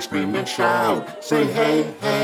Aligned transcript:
scream 0.00 0.34
and 0.34 0.48
shout. 0.48 1.24
Say 1.24 1.44
hey, 1.46 1.82
hey, 1.82 1.94
hey. 2.00 2.15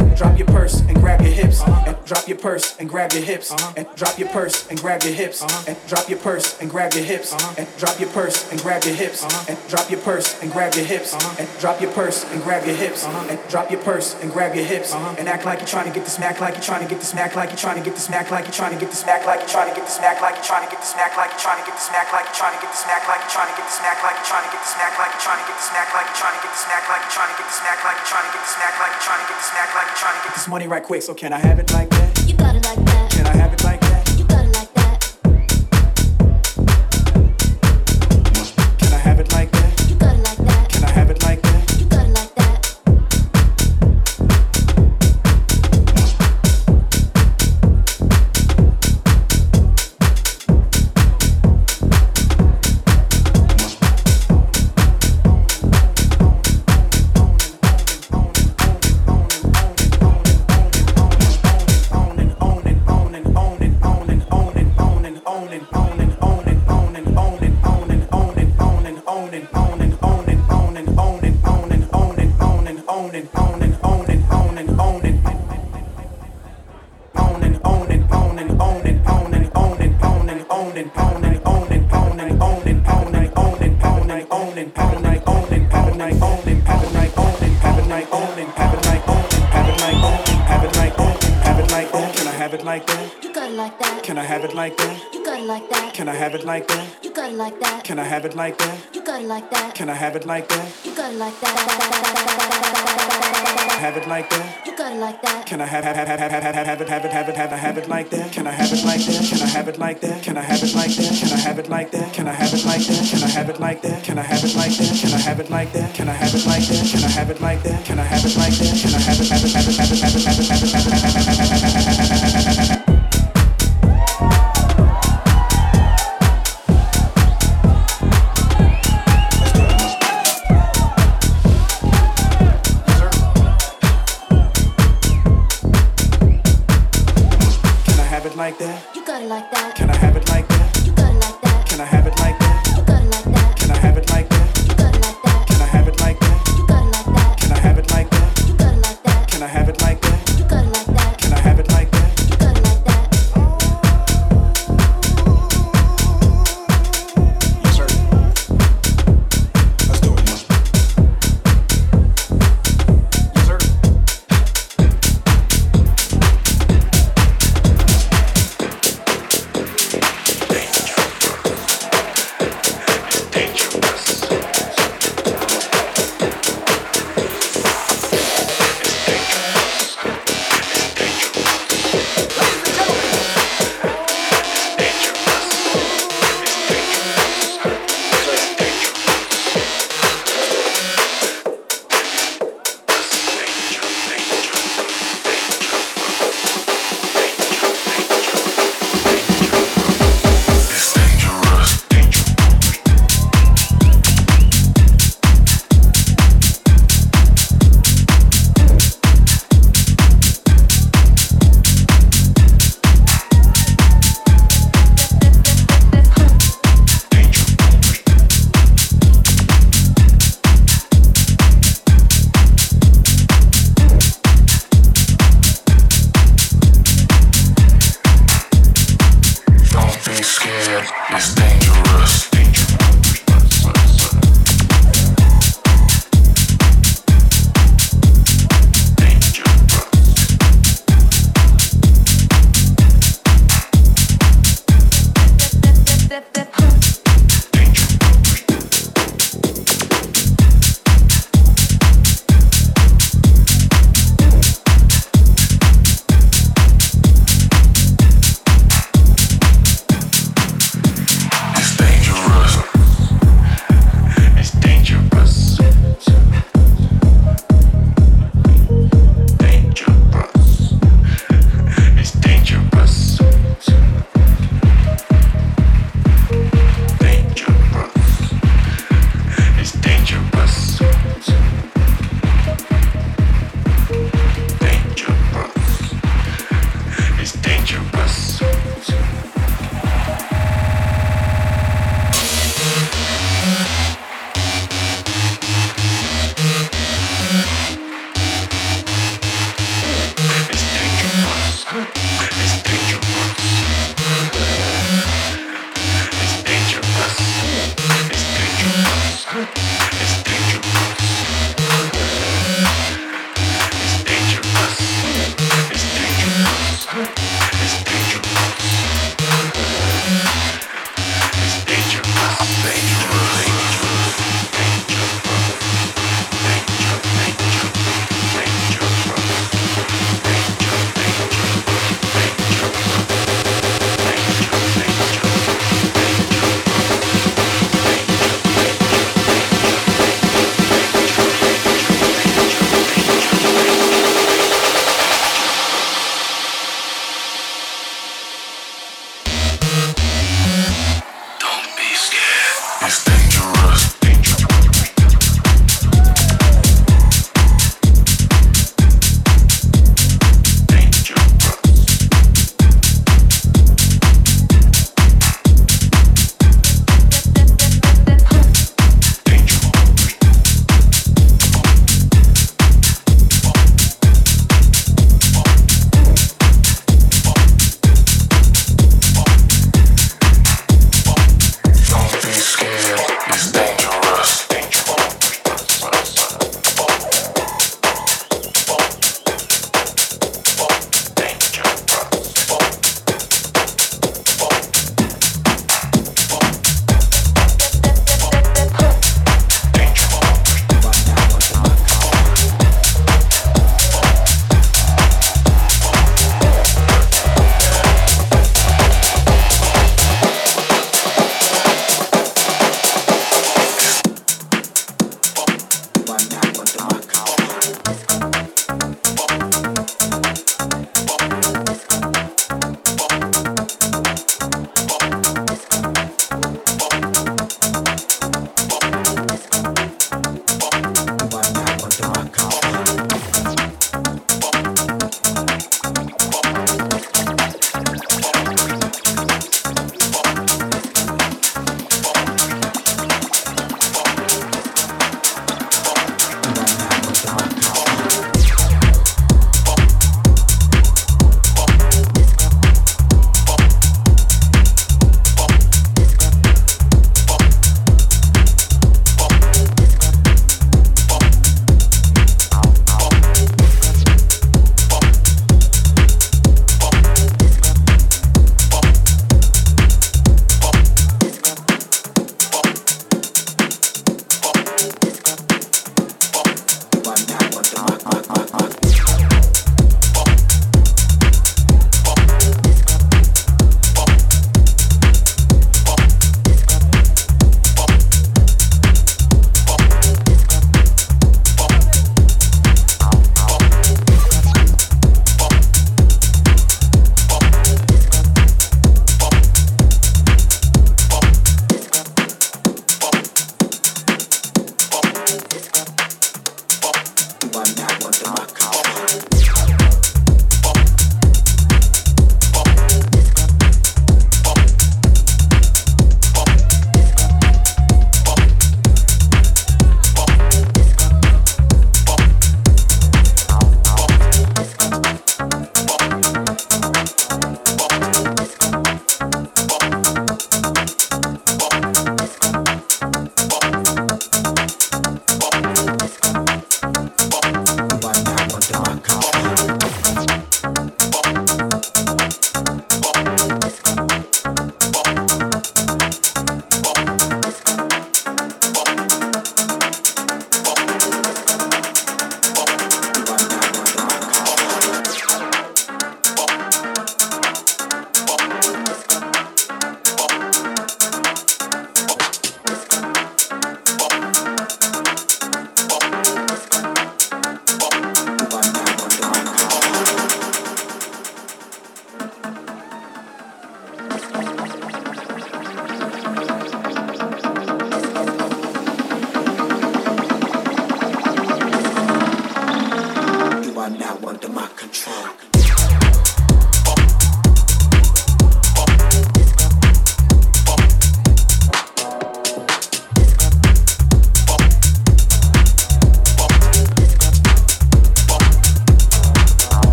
and 0.87 0.99
grab 0.99 1.21
your 1.21 1.31
hips 1.31 1.61
and 1.61 2.05
drop 2.05 2.27
your 2.27 2.37
purse 2.37 2.75
and 2.79 2.89
grab 2.89 3.13
your 3.13 3.23
hips 3.23 3.51
uh-huh. 3.51 3.73
and 4.67 4.79
grab 4.79 5.03
your 5.03 5.13
hips 5.13 5.43
and 5.67 5.77
drop 5.87 6.09
your 6.09 6.19
purse 6.19 6.61
and 6.61 6.71
grab 6.71 6.93
your 6.93 7.03
hips 7.03 7.33
uh-huh. 7.33 7.55
and 8.51 8.61
grab 8.61 8.83
your 8.83 8.95
hips 8.95 9.23
and 9.49 9.57
drop 9.69 9.89
your 9.91 9.99
purse 10.01 10.41
and 10.41 10.51
grab 10.51 10.73
your 10.75 10.85
hips 10.85 11.13
and 11.39 11.49
drop 11.59 11.79
your 11.81 11.91
purse 11.91 12.25
and 12.31 12.41
grab 12.41 12.65
your 12.65 12.75
hips 12.75 13.05
and 13.05 13.39
drop 13.49 13.69
your 13.71 13.81
purse 13.81 14.15
and 14.21 14.31
grab 14.31 14.55
your 14.55 14.65
hips 14.65 14.93
and 14.93 15.27
act 15.27 15.45
like 15.45 15.59
you're 15.59 15.67
trying 15.67 15.87
to 15.87 15.93
get 15.93 16.03
the 16.05 16.11
smack 16.11 16.39
like 16.39 16.53
you're 16.55 16.63
trying 16.63 16.83
to 16.83 16.89
get 16.89 16.99
the 16.99 17.05
smack 17.05 17.35
like 17.35 17.49
you're 17.49 17.57
trying 17.57 17.77
to 17.77 17.83
get 17.83 17.95
the 17.95 18.01
smack 18.01 18.31
like 18.31 18.45
you're 18.45 18.53
trying 18.53 18.62
to 18.71 18.79
get 18.79 18.87
the 18.87 18.95
smack 18.95 19.25
like 19.27 19.43
you're 19.43 19.49
trying 19.51 19.67
to 19.67 19.75
get 19.75 19.83
the 19.83 19.91
smack 19.91 20.21
like 20.23 20.39
you're 20.39 20.47
trying 20.47 20.63
to 20.63 20.71
get 20.71 20.79
the 20.79 20.87
smack 20.87 21.11
like 21.17 21.33
you're 21.33 21.43
trying 21.43 21.59
to 21.59 21.67
get 21.67 21.75
the 21.75 21.83
smack 21.83 22.07
like 22.13 22.23
you're 22.23 22.37
trying 22.37 22.55
to 22.55 22.61
get 22.63 22.71
the 22.71 22.79
smack 22.79 23.03
like 23.03 23.19
you're 23.19 23.33
trying 23.35 23.51
to 23.51 23.57
get 23.57 23.67
the 23.67 23.75
smack 23.75 23.97
like 23.99 24.15
you're 24.15 24.29
trying 24.29 24.45
to 24.45 24.53
get 24.55 24.61
the 24.63 24.71
smack 24.71 24.95
like 24.95 25.09
you're 25.11 25.25
trying 25.25 25.35
to 25.35 25.43
get 25.43 25.57
the 25.57 25.65
smack 25.67 25.83
like 25.91 26.05
you're 26.07 26.21
trying 26.21 26.37
to 26.37 26.39
get 26.39 26.53
the 26.53 26.61
smack 26.63 26.83
like 26.87 27.01
you're 27.01 27.09
trying 27.09 27.27
to 27.27 27.35
get 27.35 27.43
the 27.43 27.55
smack 27.57 27.79
like 27.83 27.97
you're 27.97 28.11
trying 28.13 28.23
to 28.23 28.31
get 28.31 28.41
the 28.45 28.51
smack 28.53 28.73
like 28.77 28.93
you're 28.93 29.03
trying 29.03 29.21
to 29.21 29.27
get 29.27 29.37
the 29.41 29.47
smack 29.49 29.69
like 29.73 29.87
you're 29.89 30.01
trying 30.03 30.15
to 30.15 30.23
get 30.23 30.33
this 30.37 30.47
money 30.47 30.67
right 30.69 30.83
quick 30.85 31.01
so 31.01 31.11
can 31.17 31.31
I 31.33 31.39
have 31.41 31.57
it 31.57 31.67
like 31.73 31.89
that 31.89 32.11
you 32.29 32.35
got 32.37 32.53
it 32.55 32.63
like 32.63 32.81
that 32.93 33.11
can 33.11 33.25
I 33.25 33.35
have 33.41 33.51
it 33.51 33.63
like 33.65 33.72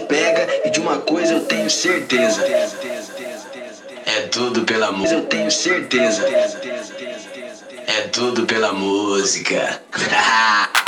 pega 0.00 0.46
e 0.64 0.70
de 0.70 0.80
uma 0.80 0.98
coisa 0.98 1.34
eu 1.34 1.44
tenho 1.44 1.70
certeza. 1.70 2.42
É 4.06 4.22
tudo 4.30 4.62
pela 4.64 4.90
música. 4.90 5.14
Eu 5.14 5.26
tenho 5.26 5.50
certeza. 5.50 6.26
É 7.86 8.02
tudo 8.12 8.46
pela 8.46 8.72
música. 8.72 9.80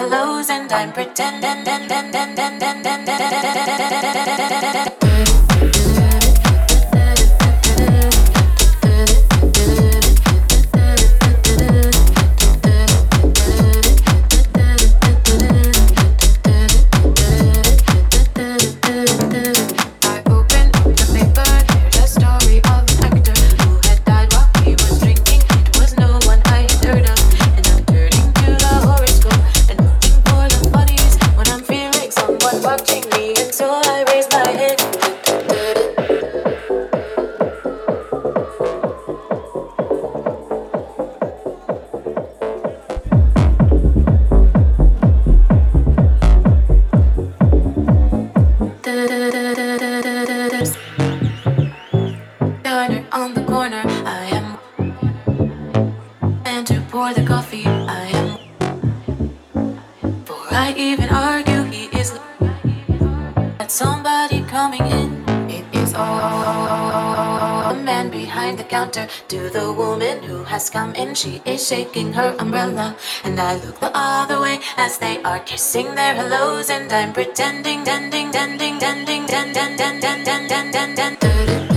hellos 0.00 0.48
and 0.48 0.72
I'm 0.72 0.92
pretending. 0.92 1.50
Counter 68.90 69.12
to 69.28 69.50
the 69.50 69.72
woman 69.72 70.22
who 70.22 70.44
has 70.44 70.70
come 70.70 70.94
in. 70.94 71.14
She 71.14 71.40
is 71.44 71.66
shaking 71.66 72.12
her 72.12 72.34
umbrella, 72.38 72.96
and 73.24 73.38
I 73.38 73.54
look 73.54 73.78
the 73.80 73.90
other 73.94 74.40
way 74.40 74.58
as 74.76 74.98
they 74.98 75.22
are 75.22 75.40
kissing 75.40 75.94
their 75.94 76.14
hellos, 76.14 76.70
and 76.70 76.92
I'm 76.92 77.12
pretending, 77.12 77.84
dending, 77.84 78.30
dending, 78.30 78.78
dending, 78.78 79.26
dending, 79.26 79.66
dending, 79.78 80.00
dending, 80.00 80.48
dending, 80.48 80.94
dending. 80.94 81.69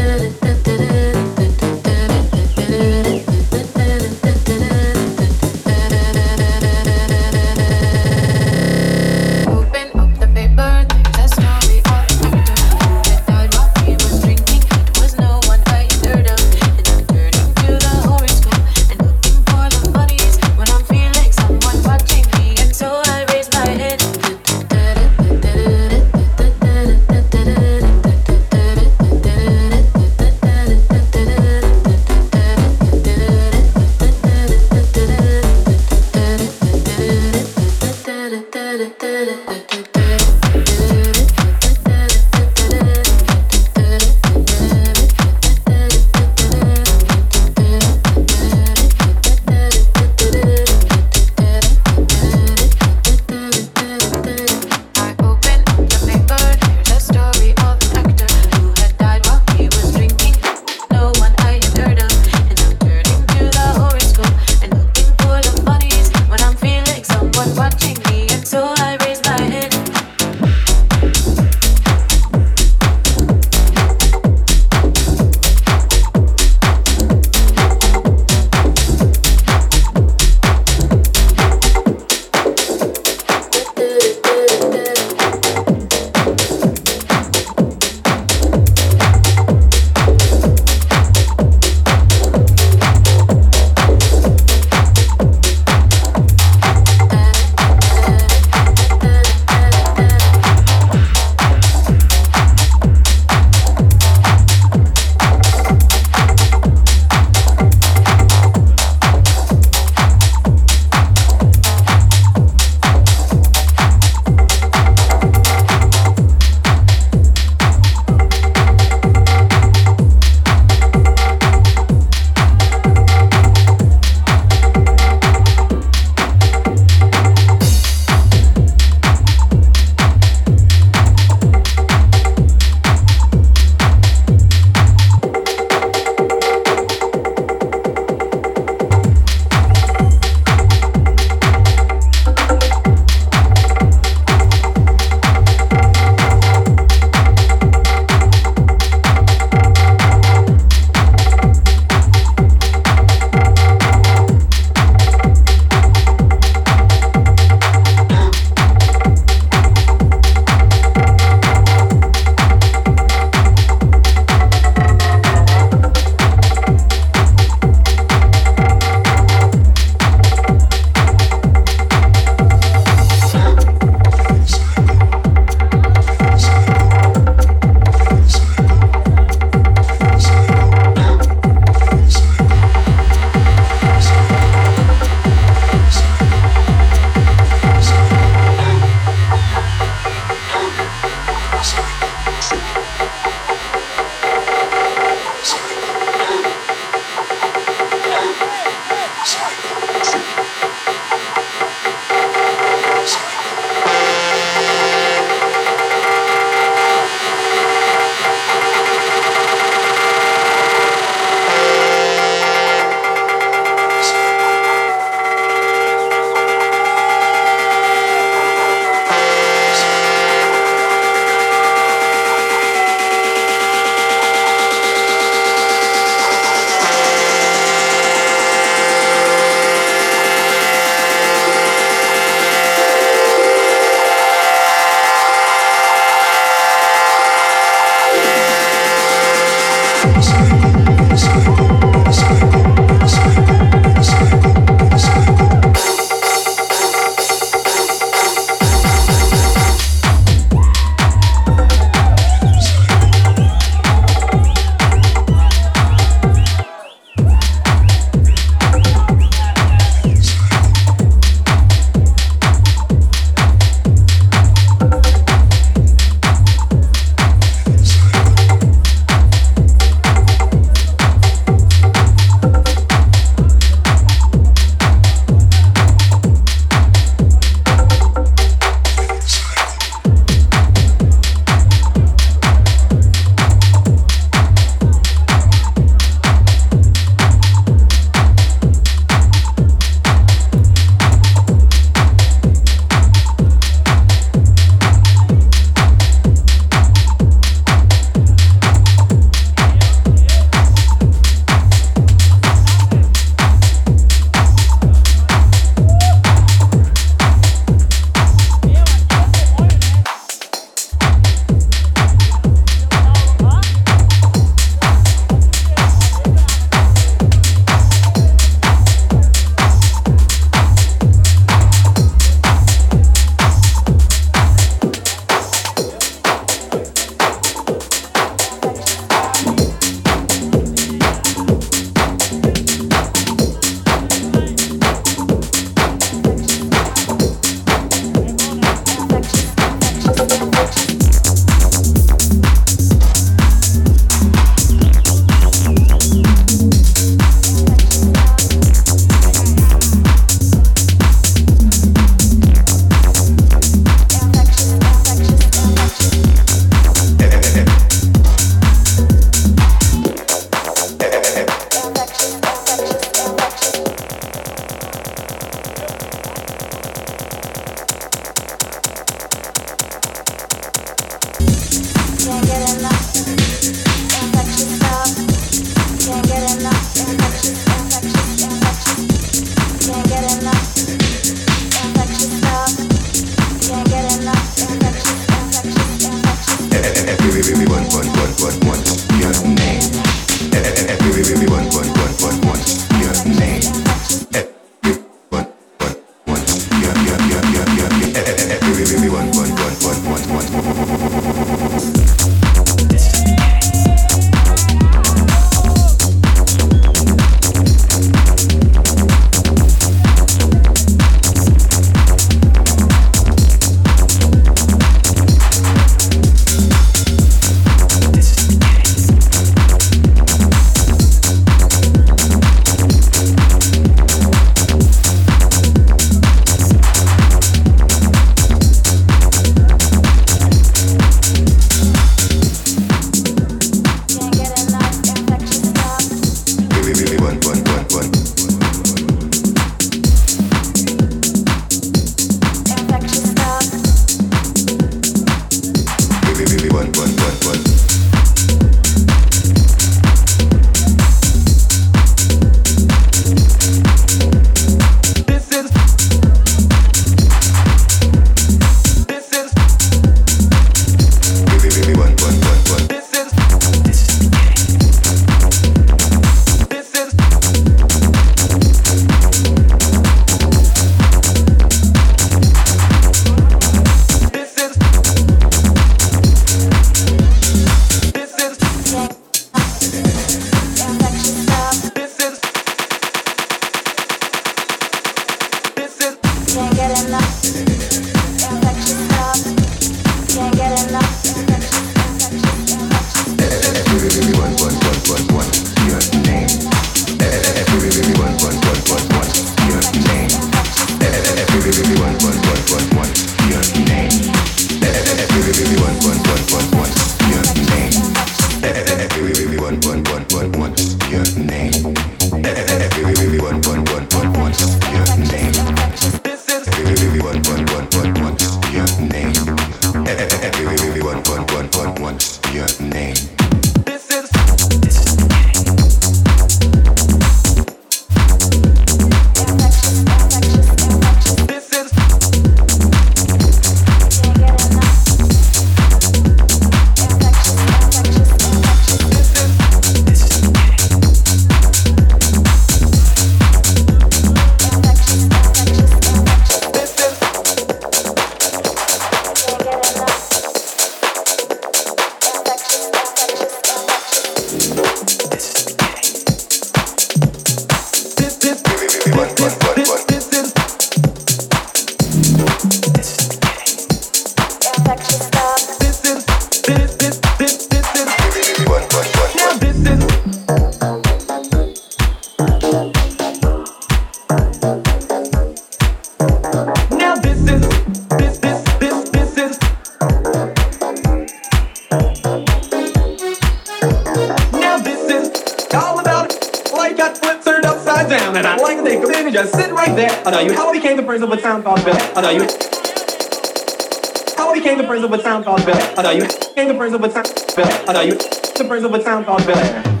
person 595.11 595.17
with 595.17 595.23
sound 595.23 595.45
called 595.45 595.65
Bill. 595.65 595.99
I 595.99 596.01
know 596.03 596.11
you. 596.11 596.23
Ain't 596.57 596.69
the 596.69 596.75
person 596.77 597.01
with 597.01 597.13
sound 597.13 597.55
Bill. 597.55 597.89
I 597.89 597.93
know 597.93 598.01
you. 598.01 598.13
The 598.13 598.65
friends 598.67 598.85
of 598.85 598.93
a 598.93 599.03
town 599.03 599.25
called 599.25 599.45
Bill. 599.45 600.00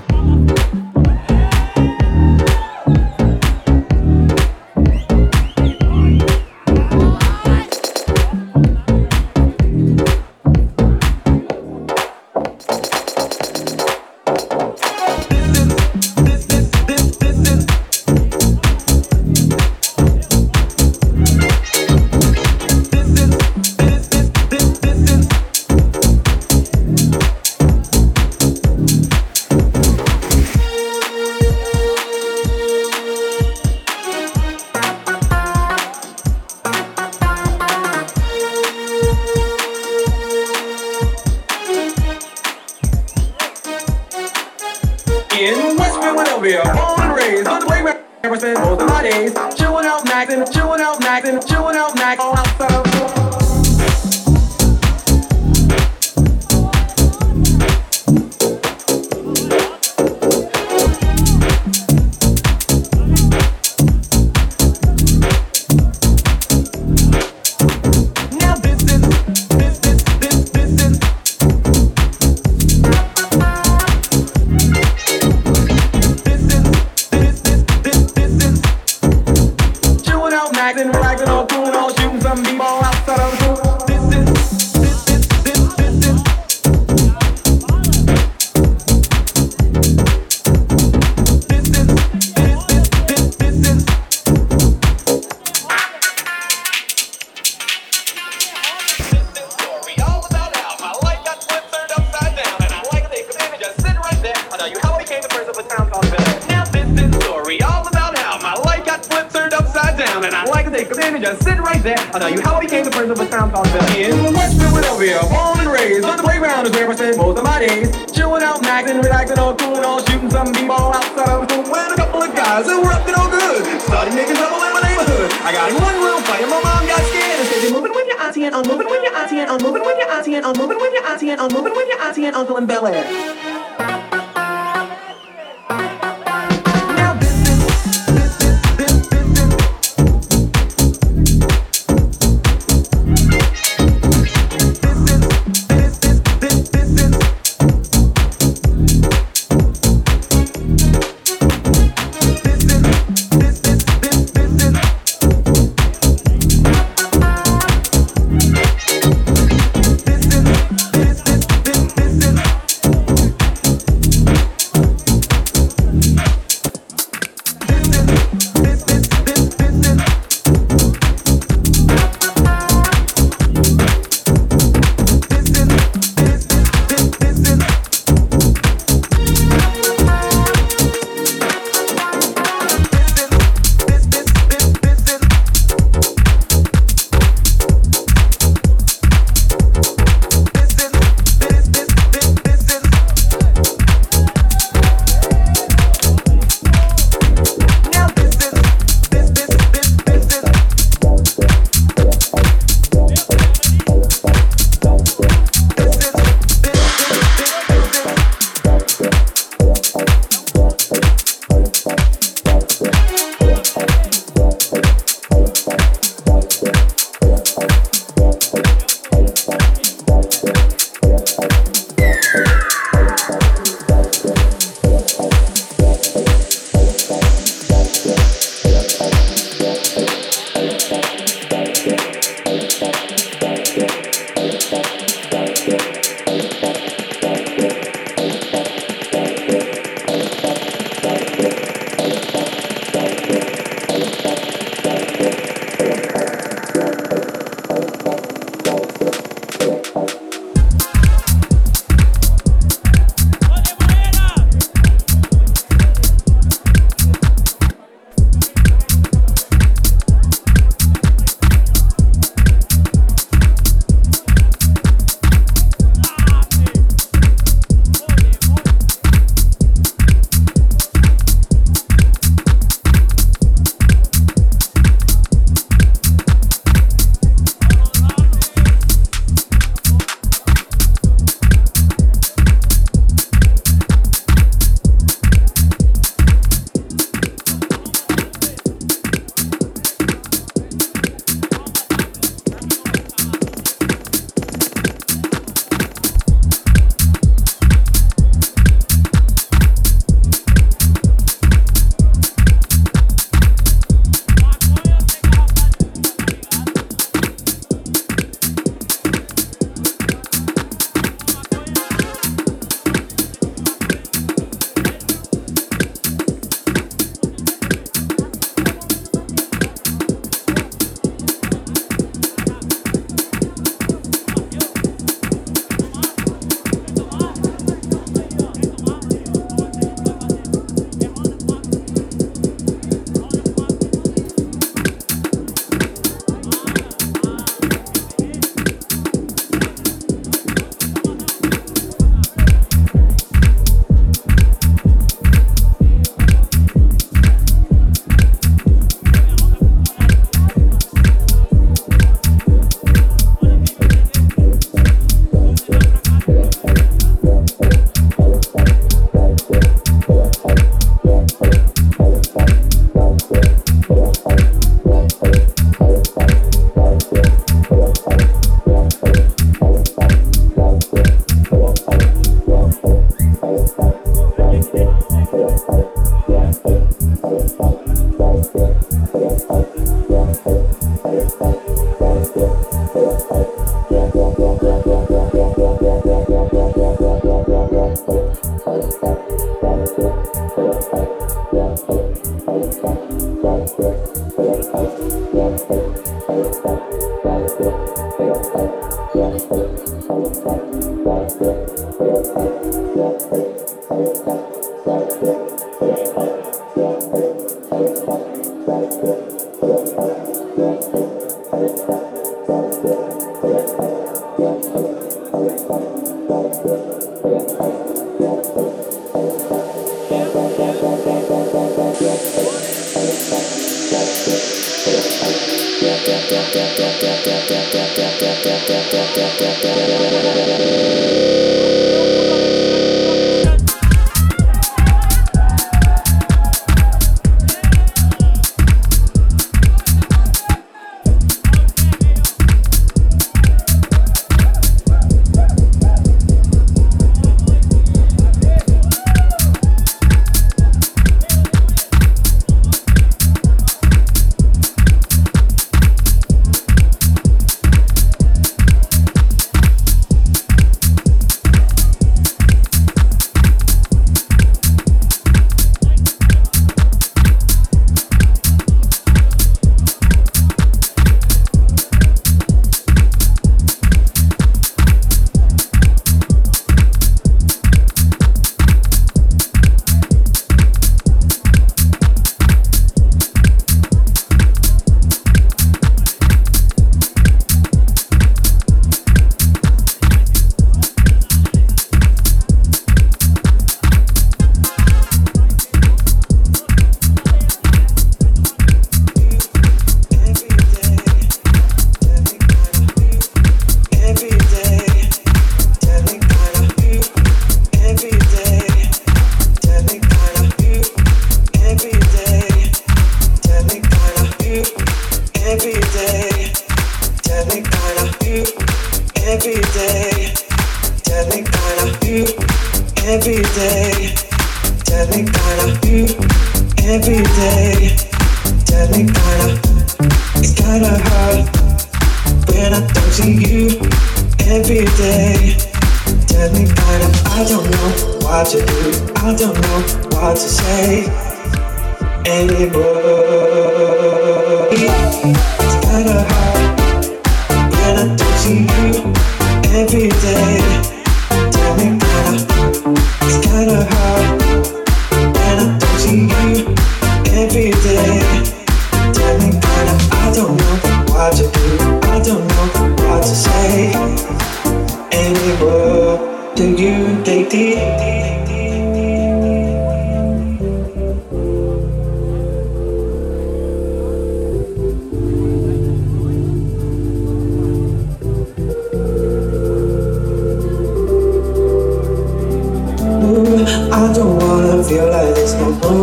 dancing 119.31 119.43
all 119.43 119.55
cool 119.55 119.75
and 119.75 119.85
all 119.85 119.99
shooting 120.05 120.29
some 120.29 120.51
b-ball 120.51 120.93
outside 120.93 121.29
of 121.29 121.47
the 121.47 121.53
school 121.53 121.71
when 121.71 121.91
a 121.91 121.95
couple 121.95 122.21
of 122.21 122.35
guys 122.35 122.65
that 122.65 122.77
were 122.77 122.91
up 122.91 123.05
to 123.05 123.11
no 123.11 123.29
good 123.29 123.81
started 123.81 124.13
making 124.13 124.35
trouble 124.35 124.59
in 124.63 124.73
my 124.73 124.81
neighborhood. 124.83 125.31
I 125.43 125.51
got 125.51 125.71
in 125.71 125.75
one 125.79 125.95
room, 126.03 126.21
fight 126.23 126.43
my 126.47 126.59
mom 126.59 126.83
got 126.87 127.03
scared 127.07 127.39
and 127.39 127.47
said, 127.47 127.63
"You're 127.63 127.71
moving 127.71 127.93
with 127.93 128.07
your 128.07 128.19
auntie 128.19 128.43
and 128.45 128.55
I'm 128.55 128.67
moving 128.67 128.89
with 128.89 129.03
your 129.03 129.15
auntie 129.15 129.39
and 129.39 129.49
I'm 129.51 129.61
moving 129.61 129.83
with 129.83 129.97
your 129.97 130.11
auntie 130.11 130.35
and 130.35 130.45
I'm 130.45 130.57
moving 130.57 130.79
with 130.79 130.93
your 130.93 131.05
auntie 131.07 131.29
and 131.29 131.41
I'm 131.41 131.51
moving 131.51 131.73
with 131.73 131.87
your 131.87 132.01
auntie 132.01 132.25
and 132.25 132.35
uncle 132.35 132.57
in 132.57 132.65
Bel 132.65 132.87
Air." 132.87 134.10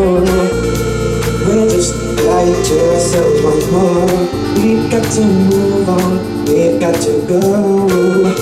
more. 0.08 0.22
We're 1.46 1.68
just 1.68 1.94
like 2.24 2.48
yourself 2.70 3.44
once 3.44 3.70
more. 3.70 4.06
We've 4.54 4.90
got 4.90 5.04
to 5.12 5.20
move 5.24 5.88
on, 5.88 6.44
we've 6.44 6.80
got 6.80 6.94
to 7.02 7.26
go. 7.26 8.37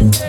Yes. 0.00 0.27